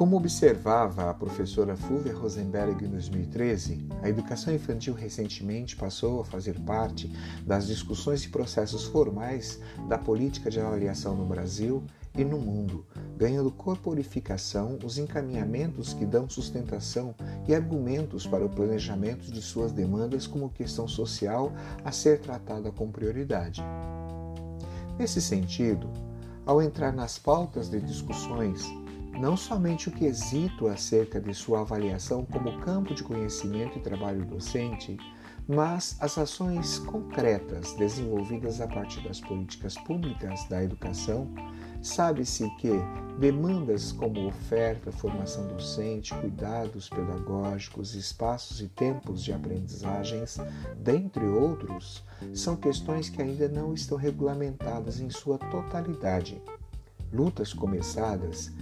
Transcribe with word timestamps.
Como 0.00 0.16
observava 0.16 1.10
a 1.10 1.12
professora 1.12 1.76
Fulvia 1.76 2.16
Rosenberg 2.16 2.86
em 2.86 2.88
2013, 2.88 3.86
a 4.00 4.08
educação 4.08 4.54
infantil 4.54 4.94
recentemente 4.94 5.76
passou 5.76 6.22
a 6.22 6.24
fazer 6.24 6.58
parte 6.60 7.12
das 7.46 7.66
discussões 7.66 8.24
e 8.24 8.30
processos 8.30 8.84
formais 8.84 9.60
da 9.90 9.98
política 9.98 10.48
de 10.48 10.58
avaliação 10.58 11.14
no 11.14 11.26
Brasil 11.26 11.84
e 12.16 12.24
no 12.24 12.38
mundo, 12.38 12.86
ganhando 13.18 13.50
corporificação 13.50 14.78
os 14.82 14.96
encaminhamentos 14.96 15.92
que 15.92 16.06
dão 16.06 16.30
sustentação 16.30 17.14
e 17.46 17.54
argumentos 17.54 18.26
para 18.26 18.46
o 18.46 18.48
planejamento 18.48 19.30
de 19.30 19.42
suas 19.42 19.70
demandas 19.70 20.26
como 20.26 20.48
questão 20.48 20.88
social 20.88 21.52
a 21.84 21.92
ser 21.92 22.20
tratada 22.20 22.72
com 22.72 22.90
prioridade. 22.90 23.62
Nesse 24.98 25.20
sentido, 25.20 25.90
ao 26.46 26.62
entrar 26.62 26.90
nas 26.90 27.18
pautas 27.18 27.68
de 27.68 27.78
discussões 27.82 28.66
não 29.18 29.36
somente 29.36 29.88
o 29.88 29.92
quesito 29.92 30.66
acerca 30.68 31.20
de 31.20 31.34
sua 31.34 31.60
avaliação 31.60 32.24
como 32.24 32.58
campo 32.60 32.94
de 32.94 33.02
conhecimento 33.02 33.78
e 33.78 33.82
trabalho 33.82 34.24
docente, 34.24 34.96
mas 35.52 35.96
as 35.98 36.16
ações 36.16 36.78
concretas 36.78 37.72
desenvolvidas 37.72 38.60
a 38.60 38.68
partir 38.68 39.00
das 39.00 39.20
políticas 39.20 39.74
públicas 39.74 40.48
da 40.48 40.62
educação, 40.62 41.28
sabe-se 41.82 42.48
que 42.56 42.70
demandas 43.18 43.90
como 43.90 44.28
oferta, 44.28 44.92
formação 44.92 45.48
docente, 45.48 46.14
cuidados 46.14 46.88
pedagógicos, 46.88 47.96
espaços 47.96 48.60
e 48.60 48.68
tempos 48.68 49.24
de 49.24 49.32
aprendizagens, 49.32 50.38
dentre 50.76 51.26
outros, 51.26 52.04
são 52.32 52.54
questões 52.54 53.08
que 53.08 53.20
ainda 53.20 53.48
não 53.48 53.74
estão 53.74 53.98
regulamentadas 53.98 55.00
em 55.00 55.10
sua 55.10 55.36
totalidade. 55.36 56.40
Lutas 57.12 57.52
começadas 57.52 58.52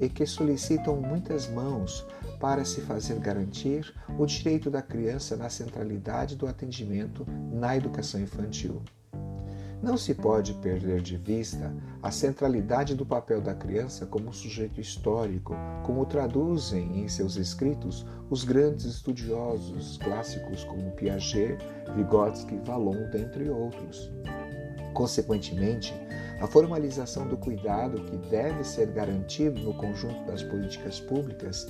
e 0.00 0.08
que 0.08 0.26
solicitam 0.26 0.96
muitas 0.96 1.48
mãos 1.48 2.06
para 2.38 2.64
se 2.64 2.80
fazer 2.80 3.18
garantir 3.18 3.92
o 4.18 4.24
direito 4.26 4.70
da 4.70 4.82
criança 4.82 5.36
na 5.36 5.48
centralidade 5.48 6.36
do 6.36 6.46
atendimento 6.46 7.26
na 7.52 7.76
educação 7.76 8.20
infantil. 8.20 8.82
Não 9.80 9.96
se 9.96 10.12
pode 10.12 10.54
perder 10.54 11.00
de 11.00 11.16
vista 11.16 11.72
a 12.02 12.10
centralidade 12.10 12.96
do 12.96 13.06
papel 13.06 13.40
da 13.40 13.54
criança 13.54 14.06
como 14.06 14.32
sujeito 14.32 14.80
histórico, 14.80 15.54
como 15.84 16.04
traduzem 16.04 17.00
em 17.00 17.08
seus 17.08 17.36
escritos 17.36 18.04
os 18.28 18.42
grandes 18.42 18.84
estudiosos 18.86 19.96
clássicos 19.98 20.64
como 20.64 20.90
Piaget, 20.92 21.58
Vygotsky, 21.94 22.58
Vallon, 22.64 23.08
dentre 23.10 23.48
outros. 23.48 24.10
Consequentemente, 24.98 25.94
a 26.40 26.48
formalização 26.48 27.24
do 27.28 27.36
cuidado 27.36 28.02
que 28.02 28.16
deve 28.16 28.64
ser 28.64 28.88
garantido 28.88 29.60
no 29.60 29.72
conjunto 29.72 30.24
das 30.26 30.42
políticas 30.42 30.98
públicas 30.98 31.68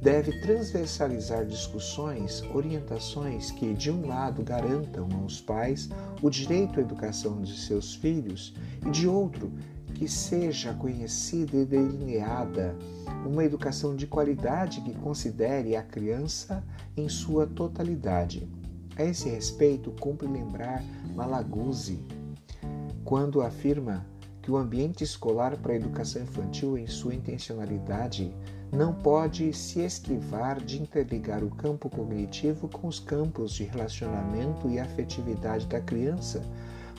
deve 0.00 0.40
transversalizar 0.40 1.44
discussões, 1.46 2.44
orientações 2.54 3.50
que, 3.50 3.74
de 3.74 3.90
um 3.90 4.06
lado, 4.06 4.44
garantam 4.44 5.08
aos 5.20 5.40
pais 5.40 5.90
o 6.22 6.30
direito 6.30 6.78
à 6.78 6.82
educação 6.84 7.42
de 7.42 7.58
seus 7.58 7.96
filhos 7.96 8.54
e, 8.86 8.90
de 8.92 9.08
outro, 9.08 9.52
que 9.92 10.06
seja 10.06 10.72
conhecida 10.74 11.56
e 11.56 11.64
delineada 11.64 12.76
uma 13.26 13.42
educação 13.42 13.96
de 13.96 14.06
qualidade 14.06 14.80
que 14.80 14.94
considere 14.94 15.74
a 15.74 15.82
criança 15.82 16.62
em 16.96 17.08
sua 17.08 17.48
totalidade. 17.48 18.48
A 18.96 19.02
esse 19.02 19.28
respeito, 19.28 19.90
cumpre 19.98 20.28
lembrar 20.28 20.84
Malaguzzi, 21.16 21.98
quando 23.04 23.42
afirma 23.42 24.06
que 24.40 24.50
o 24.50 24.56
ambiente 24.56 25.04
escolar 25.04 25.56
para 25.56 25.72
a 25.72 25.76
educação 25.76 26.22
infantil, 26.22 26.76
em 26.76 26.86
sua 26.86 27.14
intencionalidade, 27.14 28.34
não 28.72 28.92
pode 28.92 29.52
se 29.52 29.80
esquivar 29.80 30.60
de 30.60 30.82
interligar 30.82 31.42
o 31.44 31.50
campo 31.50 31.88
cognitivo 31.88 32.68
com 32.68 32.88
os 32.88 32.98
campos 32.98 33.52
de 33.52 33.64
relacionamento 33.64 34.68
e 34.68 34.78
afetividade 34.78 35.66
da 35.66 35.80
criança, 35.80 36.42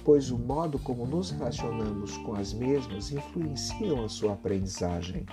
pois 0.04 0.32
o 0.32 0.38
modo 0.38 0.80
como 0.80 1.06
nos 1.06 1.32
relacionamos 1.32 2.18
com 2.20 2.36
as 2.36 2.54
mesmas 2.54 3.12
influenciam 3.12 4.04
a 4.04 4.10
sua 4.10 4.34
aprendizagem. 4.34 5.26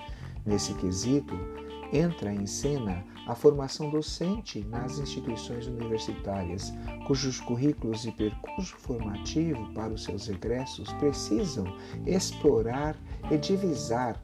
Nesse 0.45 0.73
quesito, 0.73 1.33
entra 1.93 2.33
em 2.33 2.47
cena 2.47 3.05
a 3.27 3.35
formação 3.35 3.89
docente 3.89 4.65
nas 4.65 4.97
instituições 4.97 5.67
universitárias, 5.67 6.73
cujos 7.05 7.39
currículos 7.39 8.05
e 8.05 8.11
percurso 8.11 8.75
formativo 8.77 9.71
para 9.73 9.93
os 9.93 10.03
seus 10.03 10.27
egressos 10.27 10.91
precisam 10.93 11.65
explorar 12.05 12.97
e 13.31 13.37
divisar 13.37 14.21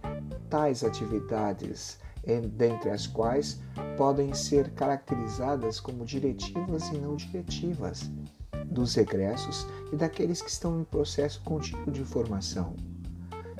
tais 0.50 0.84
atividades, 0.84 2.00
dentre 2.58 2.90
as 2.90 3.08
quais 3.08 3.62
podem 3.97 4.34
ser 4.34 4.72
caracterizadas 4.72 5.79
como 5.79 6.06
diretivas 6.06 6.90
e 6.90 6.97
não 6.97 7.16
diretivas 7.16 8.12
dos 8.66 8.97
egressos 8.97 9.66
e 9.91 9.96
daqueles 9.96 10.41
que 10.41 10.50
estão 10.50 10.79
em 10.79 10.84
processo 10.84 11.41
contínuo 11.44 11.91
de 11.91 12.03
formação. 12.03 12.75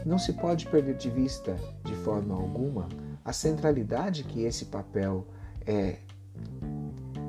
Não 0.06 0.18
se 0.18 0.34
pode 0.34 0.68
perder 0.68 0.98
de 0.98 1.10
vista, 1.10 1.56
de 1.84 1.96
forma 1.96 2.36
alguma, 2.36 2.88
a 3.30 3.34
centralidade 3.34 4.24
que 4.24 4.44
esse 4.44 4.66
papel 4.66 5.28
é, 5.64 5.98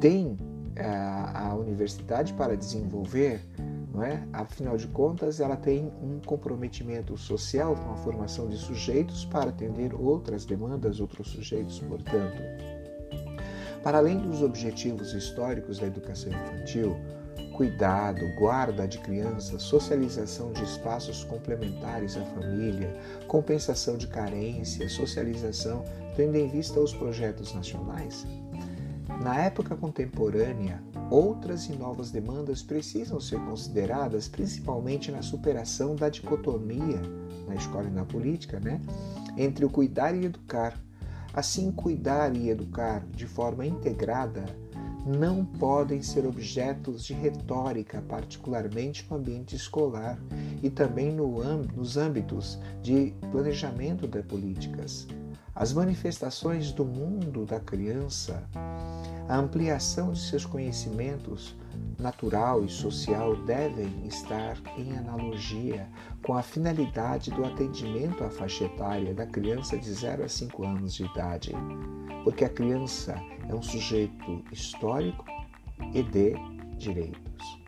tem 0.01 0.39
a, 0.75 0.83
é, 0.83 1.49
a 1.51 1.55
universidade 1.55 2.33
para 2.33 2.57
desenvolver, 2.57 3.43
não 3.93 4.03
é? 4.03 4.27
Afinal 4.33 4.79
de 4.79 4.87
contas, 4.87 5.41
ela 5.41 5.57
tem 5.57 5.93
um 6.03 6.19
comprometimento 6.25 7.19
social 7.19 7.75
com 7.75 7.93
a 7.93 7.97
formação 7.97 8.49
de 8.49 8.57
sujeitos 8.57 9.27
para 9.27 9.51
atender 9.51 9.93
outras 9.95 10.47
demandas, 10.47 11.01
outros 11.01 11.29
sujeitos, 11.29 11.79
portanto. 11.81 12.41
Para 13.83 13.99
além 13.99 14.19
dos 14.21 14.43
objetivos 14.43 15.13
históricos 15.13 15.81
da 15.81 15.87
educação 15.87 16.33
infantil, 16.33 16.97
cuidado, 17.61 18.27
guarda 18.37 18.89
de 18.89 18.97
crianças, 18.97 19.61
socialização 19.65 20.51
de 20.51 20.65
espaços 20.65 21.25
complementares 21.25 22.17
à 22.17 22.25
família, 22.25 22.91
compensação 23.29 23.99
de 23.99 24.07
carência, 24.07 24.89
socialização, 24.89 25.85
tendo 26.17 26.37
em 26.37 26.49
vista 26.49 26.81
os 26.81 26.95
projetos 26.95 27.53
nacionais. 27.53 28.27
Na 29.23 29.39
época 29.41 29.77
contemporânea, 29.77 30.83
outras 31.11 31.67
e 31.67 31.75
novas 31.75 32.11
demandas 32.11 32.63
precisam 32.63 33.21
ser 33.21 33.39
consideradas, 33.41 34.27
principalmente 34.27 35.13
na 35.13 35.21
superação 35.21 35.95
da 35.95 36.09
dicotomia 36.09 37.03
na 37.47 37.57
escola 37.57 37.89
e 37.89 37.93
na 37.93 38.07
política, 38.07 38.59
né, 38.59 38.81
entre 39.37 39.67
o 39.67 39.69
cuidar 39.69 40.15
e 40.15 40.25
educar. 40.25 40.81
Assim, 41.35 41.71
cuidar 41.71 42.35
e 42.35 42.49
educar 42.49 43.05
de 43.15 43.27
forma 43.27 43.67
integrada 43.67 44.47
não 45.07 45.45
podem 45.45 46.03
ser 46.03 46.27
objetos 46.27 47.05
de 47.05 47.15
retórica, 47.15 48.03
particularmente 48.03 49.07
no 49.11 49.17
ambiente 49.17 49.57
escolar 49.57 50.19
e 50.63 50.71
também 50.71 51.13
no, 51.13 51.43
nos 51.75 51.97
âmbitos 51.97 52.59
de 52.83 53.15
planejamento 53.31 54.07
de 54.07 54.23
políticas. 54.23 55.07
As 55.55 55.73
manifestações 55.73 56.73
do 56.73 56.85
mundo 56.85 57.45
da 57.45 57.61
criança, 57.61 58.43
a 59.31 59.37
ampliação 59.37 60.13
de 60.13 60.19
seus 60.19 60.45
conhecimentos 60.45 61.57
natural 62.01 62.65
e 62.65 62.69
social 62.69 63.37
devem 63.37 64.05
estar 64.05 64.57
em 64.77 64.99
analogia 64.99 65.89
com 66.27 66.35
a 66.35 66.43
finalidade 66.43 67.31
do 67.31 67.45
atendimento 67.45 68.25
à 68.25 68.29
faixa 68.29 68.65
etária 68.65 69.15
da 69.15 69.25
criança 69.27 69.79
de 69.79 69.93
0 69.93 70.25
a 70.25 70.29
5 70.29 70.65
anos 70.65 70.95
de 70.95 71.05
idade, 71.05 71.53
porque 72.25 72.45
a 72.45 72.49
criança 72.49 73.15
é 73.49 73.55
um 73.55 73.63
sujeito 73.63 74.45
histórico 74.51 75.25
e 75.95 76.03
de 76.03 76.35
direitos. 76.77 77.61